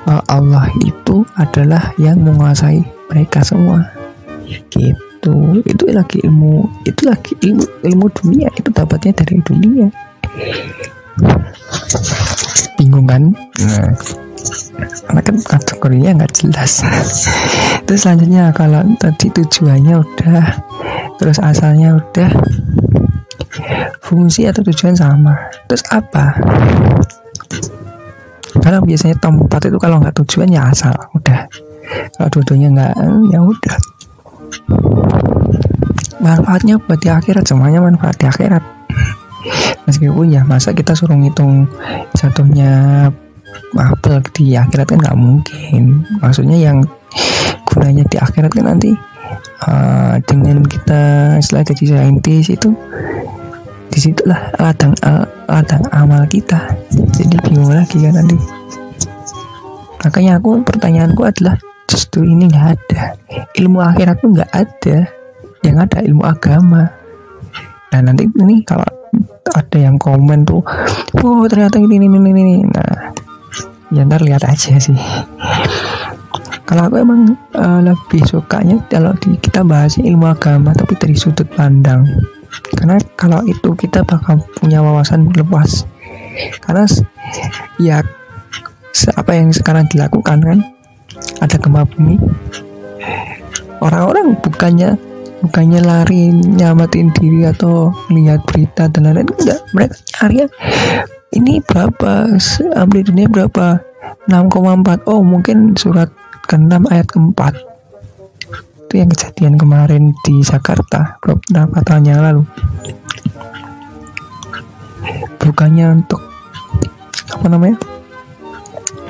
uh, 0.05 0.21
Allah 0.29 0.69
itu 0.85 1.25
adalah 1.41 1.89
yang 1.97 2.21
menguasai 2.21 2.85
mereka 3.09 3.41
semua. 3.41 3.81
Gitu. 4.45 5.65
Itu 5.65 5.83
lagi 5.89 6.21
ilmu. 6.21 6.69
Itu 6.85 7.09
lagi 7.09 7.33
ilmu 7.41 7.65
ilmu 7.81 8.05
dunia. 8.21 8.53
Itu 8.53 8.69
dapatnya 8.69 9.17
dari 9.17 9.41
dunia. 9.41 9.89
Bingung 12.77 13.09
kan? 13.09 13.33
Nah 13.65 13.89
karena 15.07 15.21
kan 15.21 15.35
kategorinya 15.43 16.11
nggak 16.21 16.33
jelas. 16.33 16.83
Terus 17.85 17.99
selanjutnya 18.05 18.53
kalau 18.55 18.81
tadi 18.97 19.27
tujuannya 19.33 19.95
udah 19.99 20.43
terus 21.19 21.37
asalnya 21.37 21.99
udah 21.99 22.31
fungsi 24.01 24.47
atau 24.47 24.63
tujuan 24.65 24.95
sama. 24.95 25.35
Terus 25.67 25.83
apa? 25.91 26.35
Karena 28.61 28.79
biasanya 28.83 29.15
tempat 29.19 29.61
itu 29.67 29.77
kalau 29.79 30.03
nggak 30.03 30.15
tujuan 30.23 30.51
ya 30.51 30.67
asal 30.69 30.93
udah. 31.15 31.47
Kalau 32.15 32.29
dua-duanya 32.31 32.67
nggak 32.71 32.93
ya 33.31 33.39
udah. 33.39 33.77
Manfaatnya 36.21 36.77
buat 36.77 36.99
di 37.01 37.09
akhirat 37.09 37.43
semuanya 37.49 37.81
manfaat 37.81 38.15
di 38.21 38.29
akhirat. 38.29 38.63
Meskipun 39.89 40.29
ya 40.29 40.45
masa 40.45 40.71
kita 40.71 40.93
suruh 40.93 41.17
ngitung 41.17 41.65
jatuhnya 42.13 43.09
apel 43.77 44.19
di 44.35 44.55
akhirat 44.55 44.85
kan 44.91 44.99
nggak 44.99 45.19
mungkin. 45.19 46.05
Maksudnya 46.19 46.57
yang 46.59 46.83
gunanya 47.67 48.03
di 48.07 48.17
akhirat 48.19 48.51
kan 48.51 48.65
nanti 48.67 48.91
uh, 49.67 50.15
dengan 50.27 50.63
kita 50.65 51.35
istilah 51.39 51.63
jadi 51.63 51.83
saintis 51.95 52.51
itu 52.51 52.75
di 53.91 53.99
situlah 53.99 54.51
ladang 54.59 54.95
ladang 55.47 55.83
amal 55.91 56.23
kita. 56.27 56.71
Jadi 56.91 57.35
bingung 57.47 57.71
lagi 57.71 57.99
kan 57.99 58.15
nanti. 58.15 58.37
Makanya 60.01 60.41
aku 60.41 60.63
pertanyaanku 60.65 61.21
adalah 61.27 61.59
justru 61.85 62.25
ini 62.25 62.47
nggak 62.49 62.67
ada. 62.75 63.01
Ilmu 63.59 63.79
akhirat 63.83 64.15
tuh 64.23 64.29
nggak 64.31 64.51
ada. 64.51 64.97
Yang 65.61 65.77
ada 65.77 65.97
ilmu 66.01 66.23
agama. 66.25 66.83
Nah 67.91 67.99
nanti 67.99 68.25
ini 68.39 68.63
kalau 68.63 68.87
ada 69.51 69.77
yang 69.77 69.99
komen 69.99 70.47
tuh 70.47 70.63
oh 71.19 71.43
ternyata 71.51 71.75
ini 71.75 71.99
ini 71.99 72.07
ini 72.07 72.29
ini. 72.31 72.55
Nah 72.63 73.10
ya 73.91 74.07
ntar 74.07 74.23
lihat 74.23 74.47
aja 74.47 74.79
sih. 74.79 74.95
Kalau 76.63 76.87
aku 76.87 77.03
emang 77.03 77.35
uh, 77.51 77.83
lebih 77.83 78.23
sukanya 78.23 78.79
kalau 78.87 79.11
di, 79.19 79.35
kita 79.43 79.59
bahas 79.67 79.99
ilmu 79.99 80.31
agama 80.31 80.71
tapi 80.71 80.95
dari 80.95 81.19
sudut 81.19 81.47
pandang. 81.51 82.07
Karena 82.79 82.95
kalau 83.19 83.43
itu 83.43 83.75
kita 83.75 84.07
bakal 84.07 84.39
punya 84.55 84.79
wawasan 84.79 85.27
luas. 85.35 85.83
Karena 86.63 86.87
ya 87.75 87.99
apa 89.19 89.31
yang 89.35 89.51
sekarang 89.51 89.83
dilakukan 89.91 90.39
kan 90.39 90.59
ada 91.43 91.55
gempa 91.59 91.83
bumi. 91.91 92.15
Orang-orang 93.83 94.39
bukannya 94.39 94.95
bukannya 95.43 95.79
lari 95.83 96.31
nyamatin 96.31 97.11
diri 97.17 97.49
atau 97.49 97.91
lihat 98.13 98.47
berita 98.47 98.87
dan 98.87 99.11
lain-lain 99.11 99.27
enggak. 99.27 99.59
Mereka 99.75 99.95
cari 100.07 100.37
ini 101.31 101.63
berapa? 101.63 102.35
Ambil 102.75 103.01
dunia 103.07 103.27
berapa? 103.31 103.79
6,4 104.27 105.09
oh 105.09 105.21
mungkin 105.23 105.73
surat 105.79 106.11
ke-6 106.45 106.87
ayat 106.91 107.07
ke-4 107.09 107.39
itu 108.91 108.93
yang 108.99 109.09
kejadian 109.15 109.55
kemarin 109.55 110.03
di 110.27 110.43
Jakarta 110.43 111.15
beberapa 111.23 111.79
tahun 111.79 112.11
yang 112.11 112.19
lalu 112.19 112.43
bukannya 115.41 116.03
untuk 116.03 116.21
apa 117.31 117.45
namanya? 117.47 117.77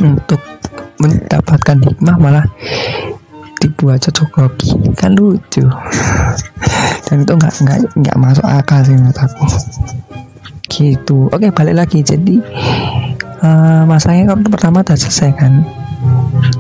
Untuk 0.02 0.42
mendapatkan 1.02 1.78
hikmah 1.82 2.16
malah 2.22 2.46
dibuat 3.58 4.06
cocok 4.06 4.30
logi 4.38 4.72
kan 4.98 5.18
lucu. 5.18 5.66
Dan 7.10 7.26
itu 7.26 7.34
nggak 7.36 7.54
nggak 7.66 7.80
nggak 7.98 8.18
masuk 8.18 8.46
akal 8.48 8.86
sih 8.86 8.96
menurut 8.96 9.18
aku 9.18 9.44
gitu. 10.72 11.28
Oke 11.28 11.52
balik 11.52 11.76
lagi. 11.76 12.00
Jadi 12.00 12.40
uh, 13.44 13.84
masanya 13.84 14.32
kan 14.32 14.48
pertama 14.48 14.80
udah 14.80 14.96
selesai 14.96 15.36
kan? 15.36 15.68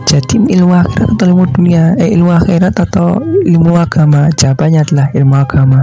Jadi 0.05 0.43
ilmu 0.59 0.75
akhirat 0.75 1.09
atau 1.15 1.25
ilmu 1.31 1.43
dunia 1.55 1.95
eh 1.95 2.11
ilmu 2.13 2.35
akhirat 2.35 2.75
atau 2.75 3.17
ilmu 3.47 3.79
agama? 3.79 4.27
Jawabannya 4.35 4.83
adalah 4.83 5.07
ilmu 5.15 5.35
agama. 5.39 5.81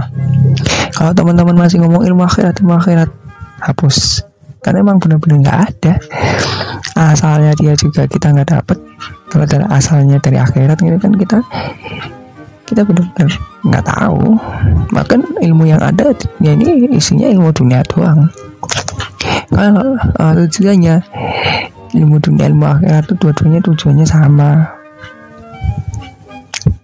Kalau 0.93 1.11
teman-teman 1.17 1.57
masih 1.57 1.81
ngomong 1.81 2.05
ilmu 2.05 2.23
akhirat 2.23 2.61
ilmu 2.61 2.77
akhirat 2.77 3.09
hapus. 3.65 4.21
Karena 4.61 4.85
emang 4.85 5.01
benar-benar 5.01 5.37
nggak 5.41 5.59
ada. 5.71 5.93
Asalnya 6.99 7.55
dia 7.57 7.73
juga 7.73 8.05
kita 8.05 8.31
nggak 8.35 8.49
dapet. 8.53 8.77
Kalau 9.31 9.45
dari 9.47 9.65
asalnya 9.71 10.17
dari 10.21 10.37
akhirat 10.37 10.77
ini 10.83 10.97
kan 10.99 11.13
kita 11.15 11.37
kita 12.69 12.85
benar-benar 12.85 13.33
nggak 13.65 13.85
tahu. 13.89 14.37
Bahkan 14.93 15.41
ilmu 15.41 15.65
yang 15.65 15.81
ada 15.81 16.13
ya 16.37 16.53
ini 16.53 16.85
isinya 16.93 17.25
ilmu 17.25 17.49
dunia 17.49 17.81
doang. 17.89 18.29
Kalau 19.49 19.97
uh, 19.97 20.33
tujuannya 20.45 21.01
ilmu 21.97 22.21
dunia 22.21 22.45
ilmu 22.53 22.65
akhirat 22.69 23.09
itu 23.09 23.13
dua-duanya 23.17 23.59
tujuannya 23.65 24.05
sama. 24.05 24.69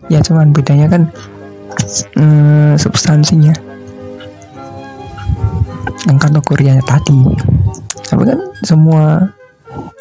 Ya 0.10 0.26
cuman 0.26 0.50
bedanya 0.50 0.89
kan 0.89 1.06
um, 2.17 2.74
substansinya. 2.82 3.54
Yang 6.10 6.17
kategorinya 6.17 6.82
tadi. 6.89 7.21
Tapi 8.10 8.24
kan 8.26 8.39
semua 8.65 9.21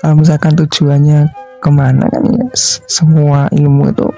kalau 0.01 0.17
misalkan 0.17 0.57
tujuannya 0.57 1.29
ke 1.61 1.71
mana 1.73 2.05
kan 2.09 2.25
ya 2.29 2.45
semua 2.89 3.49
ilmu 3.53 3.89
itu 3.89 4.09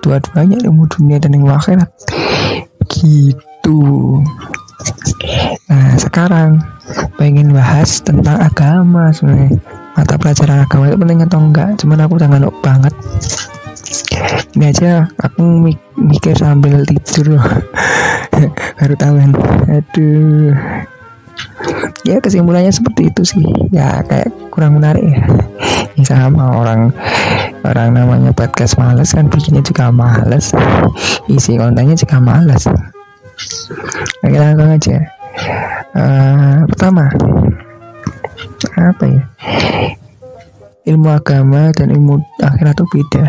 dua-duanya 0.00 0.58
ilmu 0.64 0.88
dunia 0.90 1.16
dan 1.20 1.36
ilmu 1.36 1.52
akhirat. 1.52 1.88
Gitu. 2.88 3.80
Nah 5.66 5.90
sekarang 5.98 6.62
pengen 7.16 7.50
bahas 7.52 8.00
tentang 8.00 8.38
agama 8.40 9.10
sebenarnya. 9.10 9.56
Mata 9.96 10.20
pelajaran 10.20 10.60
agama 10.60 10.92
itu 10.92 10.98
penting 11.00 11.20
atau 11.24 11.40
enggak? 11.40 11.68
Cuman 11.80 12.04
aku 12.04 12.20
udah 12.20 12.28
ngantuk 12.28 12.56
banget. 12.60 12.94
Ini 14.56 14.72
aja 14.72 15.08
aku 15.20 15.72
mikir 15.96 16.36
sambil 16.36 16.84
tidur. 16.84 17.40
Baru 18.78 18.94
tahu 18.96 19.14
kan. 19.16 19.30
Aduh 19.72 20.52
ya 22.04 22.20
kesimpulannya 22.20 22.70
seperti 22.70 23.08
itu 23.10 23.22
sih. 23.24 23.46
Ya 23.72 24.02
kayak 24.04 24.30
kurang 24.52 24.78
menarik 24.80 25.02
ya. 25.02 25.20
Sama 26.04 26.60
orang 26.60 26.92
orang 27.64 27.96
namanya 27.96 28.30
podcast 28.36 28.76
males 28.76 29.16
kan 29.16 29.26
bikinnya 29.32 29.64
juga 29.64 29.88
males. 29.88 30.52
Isi 31.26 31.56
kontennya 31.56 31.96
juga 31.96 32.20
males. 32.20 32.68
Oke 34.24 34.36
langsung 34.36 34.70
aja. 34.70 34.96
Uh, 35.96 36.64
pertama 36.72 37.08
apa 38.76 39.04
ya? 39.08 39.22
Ilmu 40.86 41.08
agama 41.10 41.74
dan 41.74 41.90
ilmu 41.90 42.22
akhirat 42.40 42.78
itu 42.78 42.84
beda. 42.86 43.24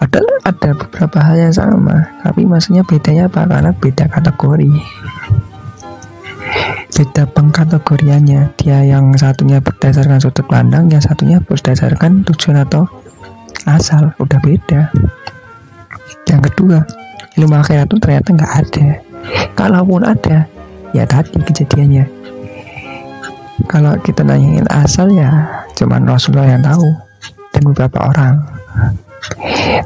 Padahal 0.00 0.28
ada 0.48 0.70
beberapa 0.72 1.18
hal 1.20 1.36
yang 1.36 1.54
sama 1.56 2.08
tapi 2.24 2.48
maksudnya 2.48 2.80
bedanya 2.84 3.28
apa? 3.28 3.44
Karena 3.44 3.72
beda 3.76 4.04
kategori 4.08 4.72
beda 6.90 7.24
pengkategoriannya 7.32 8.52
dia 8.60 8.78
yang 8.84 9.14
satunya 9.16 9.62
berdasarkan 9.62 10.18
sudut 10.20 10.44
pandang 10.50 10.90
yang 10.90 11.00
satunya 11.00 11.38
berdasarkan 11.40 12.26
tujuan 12.28 12.66
atau 12.66 12.84
asal. 13.64 14.12
Udah 14.20 14.38
beda. 14.42 14.90
Yang 16.28 16.40
kedua 16.52 16.84
ilmu 17.38 17.56
akhirat 17.56 17.88
itu 17.88 17.96
ternyata 18.02 18.28
nggak 18.34 18.52
ada. 18.52 18.86
Kalaupun 19.54 20.02
ada 20.04 20.44
ya 20.92 21.04
tadi 21.06 21.38
kejadiannya. 21.40 22.04
Kalau 23.68 23.94
kita 24.02 24.24
nanyain 24.24 24.66
asal 24.72 25.12
ya 25.12 25.30
cuman 25.78 26.04
Rasulullah 26.08 26.58
yang 26.58 26.64
tahu 26.64 26.88
dan 27.54 27.62
beberapa 27.70 27.98
orang. 28.02 28.34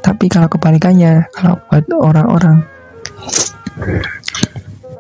Tapi 0.01 0.31
kalau 0.31 0.47
kebalikannya 0.47 1.27
kalau 1.35 1.59
buat 1.69 1.85
orang-orang 1.90 2.62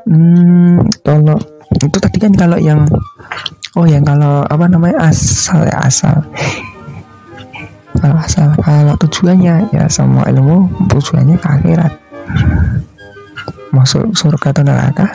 hmm, 0.08 0.90
kalau 1.04 1.38
itu 1.78 1.98
tadi 1.98 2.18
kan 2.22 2.32
kalau 2.34 2.58
yang 2.58 2.86
oh 3.74 3.86
yang 3.86 4.06
kalau 4.06 4.46
apa 4.46 4.64
namanya 4.70 5.10
asal 5.10 5.66
ya 5.66 5.76
asal. 5.82 6.14
Kalau 7.98 8.16
asal 8.20 8.48
kalau 8.60 8.94
tujuannya 9.00 9.70
ya 9.72 9.84
semua 9.88 10.26
ilmu 10.30 10.68
tujuannya 10.90 11.36
ke 11.40 11.48
akhirat. 11.48 11.92
Masuk 13.74 14.14
surga 14.14 14.54
atau 14.54 14.62
neraka 14.62 15.06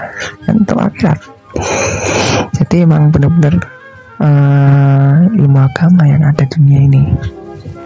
kan 0.44 0.56
untuk 0.60 0.80
akhirat. 0.80 1.20
Jadi 2.60 2.84
emang 2.84 3.14
benar-benar 3.14 3.56
uh, 4.20 5.24
ilmu 5.32 5.60
agama 5.64 6.04
yang 6.04 6.24
ada 6.28 6.44
di 6.44 6.60
dunia 6.60 6.80
ini. 6.84 7.04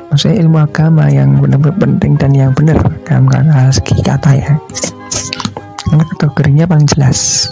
Maksudnya 0.10 0.46
ilmu 0.46 0.58
agama 0.62 1.10
yang 1.10 1.42
benar-benar 1.42 1.78
penting 1.78 2.14
dan 2.22 2.32
yang 2.38 2.54
benar 2.54 2.78
dalam 3.06 3.26
segi 3.74 3.98
kata 4.02 4.32
ya. 4.38 4.54
Karena 5.90 6.04
kategorinya 6.10 6.66
paling 6.70 6.90
jelas 6.90 7.50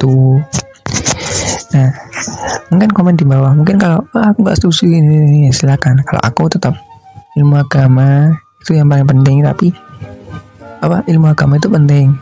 gitu. 0.00 0.40
Nah 1.76 1.92
mungkin 2.72 2.88
komen 2.96 3.14
di 3.20 3.28
bawah. 3.28 3.52
Mungkin 3.52 3.76
kalau 3.76 4.00
oh, 4.00 4.24
aku 4.24 4.40
nggak 4.40 4.56
setuju 4.56 4.88
ini, 4.88 5.44
ini 5.44 5.52
silakan. 5.52 6.00
Kalau 6.08 6.22
aku 6.24 6.48
tetap 6.48 6.72
ilmu 7.36 7.60
agama 7.60 8.32
itu 8.64 8.76
yang 8.76 8.88
paling 8.88 9.04
penting 9.04 9.44
tapi 9.44 9.68
apa 10.80 11.04
ilmu 11.04 11.28
agama 11.28 11.60
itu 11.60 11.68
penting. 11.68 12.16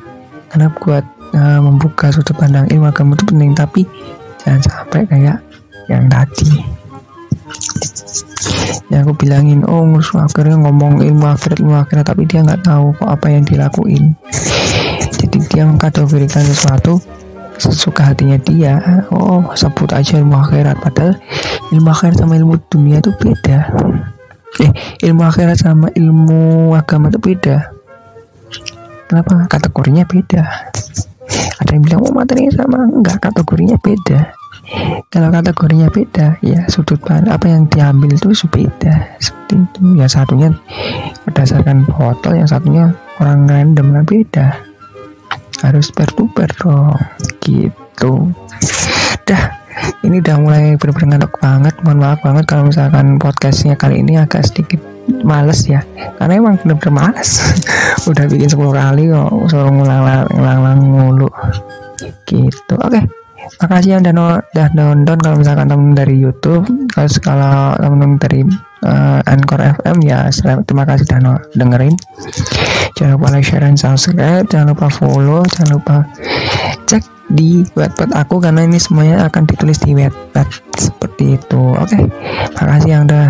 Karena 0.50 0.66
buat 0.82 1.04
uh, 1.38 1.60
membuka 1.62 2.10
sudut 2.10 2.34
pandang 2.34 2.66
ilmu 2.74 2.90
agama 2.90 3.14
itu 3.14 3.24
penting 3.30 3.54
tapi 3.54 3.86
jangan 4.42 4.60
sampai 4.66 5.06
kayak 5.06 5.38
yang 5.86 6.10
tadi. 6.10 6.66
Yang 8.88 9.00
aku 9.04 9.12
bilangin 9.20 9.60
oh 9.68 9.84
musuh 9.84 10.24
akhirnya 10.24 10.56
ngomong 10.64 11.04
ilmu 11.04 11.28
akhirat 11.28 11.60
ilmu 11.60 11.76
akhirat 11.76 12.04
tapi 12.08 12.24
dia 12.24 12.40
nggak 12.40 12.64
tahu 12.64 12.90
kok 12.96 13.08
apa 13.08 13.26
yang 13.30 13.44
dilakuin. 13.44 14.16
Jadi 15.18 15.38
dia 15.52 15.68
mengkategorikan 15.68 16.40
sesuatu 16.40 16.96
sesuka 17.58 18.14
hatinya 18.14 18.38
dia. 18.40 19.04
Oh 19.10 19.42
sebut 19.52 19.90
aja 19.90 20.22
ilmu 20.22 20.38
akhirat. 20.38 20.78
Padahal 20.78 21.18
ilmu 21.74 21.90
akhirat 21.90 22.16
sama 22.22 22.38
ilmu 22.38 22.56
dunia 22.70 23.02
itu 23.02 23.10
beda. 23.18 23.68
Eh 24.62 24.70
ilmu 25.10 25.22
akhirat 25.26 25.58
sama 25.60 25.90
ilmu 25.92 26.72
agama 26.72 27.10
itu 27.10 27.18
beda. 27.18 27.74
Kenapa? 29.10 29.50
Kategorinya 29.50 30.06
beda. 30.06 30.42
Ada 31.58 31.70
yang 31.74 31.82
bilang 31.84 32.00
oh 32.06 32.14
materinya 32.14 32.52
sama. 32.54 32.86
Enggak 32.88 33.18
kategorinya 33.20 33.76
beda. 33.82 34.32
Kalau 35.08 35.32
kategorinya 35.32 35.88
beda 35.88 36.36
ya 36.44 36.68
sudut 36.68 37.00
pandang 37.00 37.32
apa 37.32 37.48
yang 37.48 37.66
diambil 37.68 38.14
itu 38.14 38.30
beda. 38.48 39.18
Seperti 39.18 39.54
itu. 39.58 39.80
Ya 39.98 40.06
satunya 40.06 40.52
berdasarkan 41.24 41.88
botol 41.88 42.38
yang 42.38 42.48
satunya 42.48 42.92
orang 43.18 43.48
random 43.48 43.96
kan 43.96 44.04
beda 44.04 44.67
harus 45.62 45.90
bertuber 45.90 46.48
dong. 46.60 46.96
Gitu. 47.42 48.12
Dah 49.26 49.58
ini 50.02 50.18
udah 50.22 50.36
mulai 50.42 50.64
bener-bener 50.78 51.18
ngantuk 51.18 51.34
banget. 51.38 51.74
Mohon 51.86 51.98
maaf 52.02 52.18
banget 52.22 52.44
kalau 52.46 52.62
misalkan 52.70 53.06
podcastnya 53.18 53.74
kali 53.78 54.02
ini 54.02 54.18
agak 54.18 54.46
sedikit 54.46 54.80
males 55.22 55.66
ya. 55.66 55.82
Karena 56.18 56.38
emang 56.38 56.56
bener-bener 56.62 56.94
males. 56.94 57.42
Udah 58.10 58.24
bikin 58.26 58.50
10 58.50 58.58
kali 58.58 59.02
kok 59.10 59.30
suruh 59.50 59.72
ngulang-ngulang 59.72 60.80
mulu. 60.82 61.28
Gitu. 62.26 62.74
Oke. 62.78 63.02
okay. 63.02 63.17
Makasih 63.60 63.98
yang 63.98 64.02
udah, 64.04 64.68
nonton 64.76 65.16
kalau 65.20 65.36
misalkan 65.40 65.66
temen 65.70 65.92
dari 65.96 66.16
YouTube. 66.18 66.64
Kalau 66.92 67.08
kalau 67.24 67.76
temen 67.80 68.20
dari 68.20 68.40
uh, 68.84 69.20
Anchor 69.24 69.60
FM 69.80 70.04
ya 70.04 70.28
terima 70.64 70.84
kasih 70.84 71.04
udah 71.08 71.40
dengerin. 71.56 71.94
Jangan 72.98 73.14
lupa 73.16 73.28
like 73.32 73.46
share 73.46 73.62
dan 73.62 73.76
subscribe. 73.78 74.46
Jangan 74.50 74.74
lupa 74.74 74.86
follow. 74.90 75.42
Jangan 75.54 75.70
lupa 75.78 75.96
cek 76.88 77.04
di 77.28 77.60
webpad 77.76 78.16
aku 78.16 78.40
karena 78.40 78.64
ini 78.64 78.80
semuanya 78.80 79.28
akan 79.28 79.44
ditulis 79.44 79.76
di 79.84 79.92
webpad 79.92 80.48
seperti 80.76 81.36
itu. 81.36 81.62
Oke 81.76 81.96
okay. 81.96 82.04
makasih 82.56 82.90
yang 82.96 83.02
udah 83.04 83.28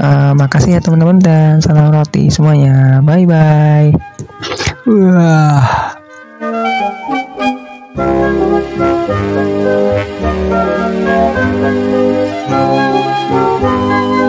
uh, 0.00 0.32
makasih 0.32 0.76
ya 0.76 0.80
teman-teman 0.80 1.20
dan 1.20 1.60
salam 1.60 1.92
roti 1.92 2.32
semuanya. 2.32 3.04
Bye 3.04 3.28
bye 3.28 3.92
wah 4.90 5.99
Thank 7.96 8.30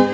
you. 0.06 0.11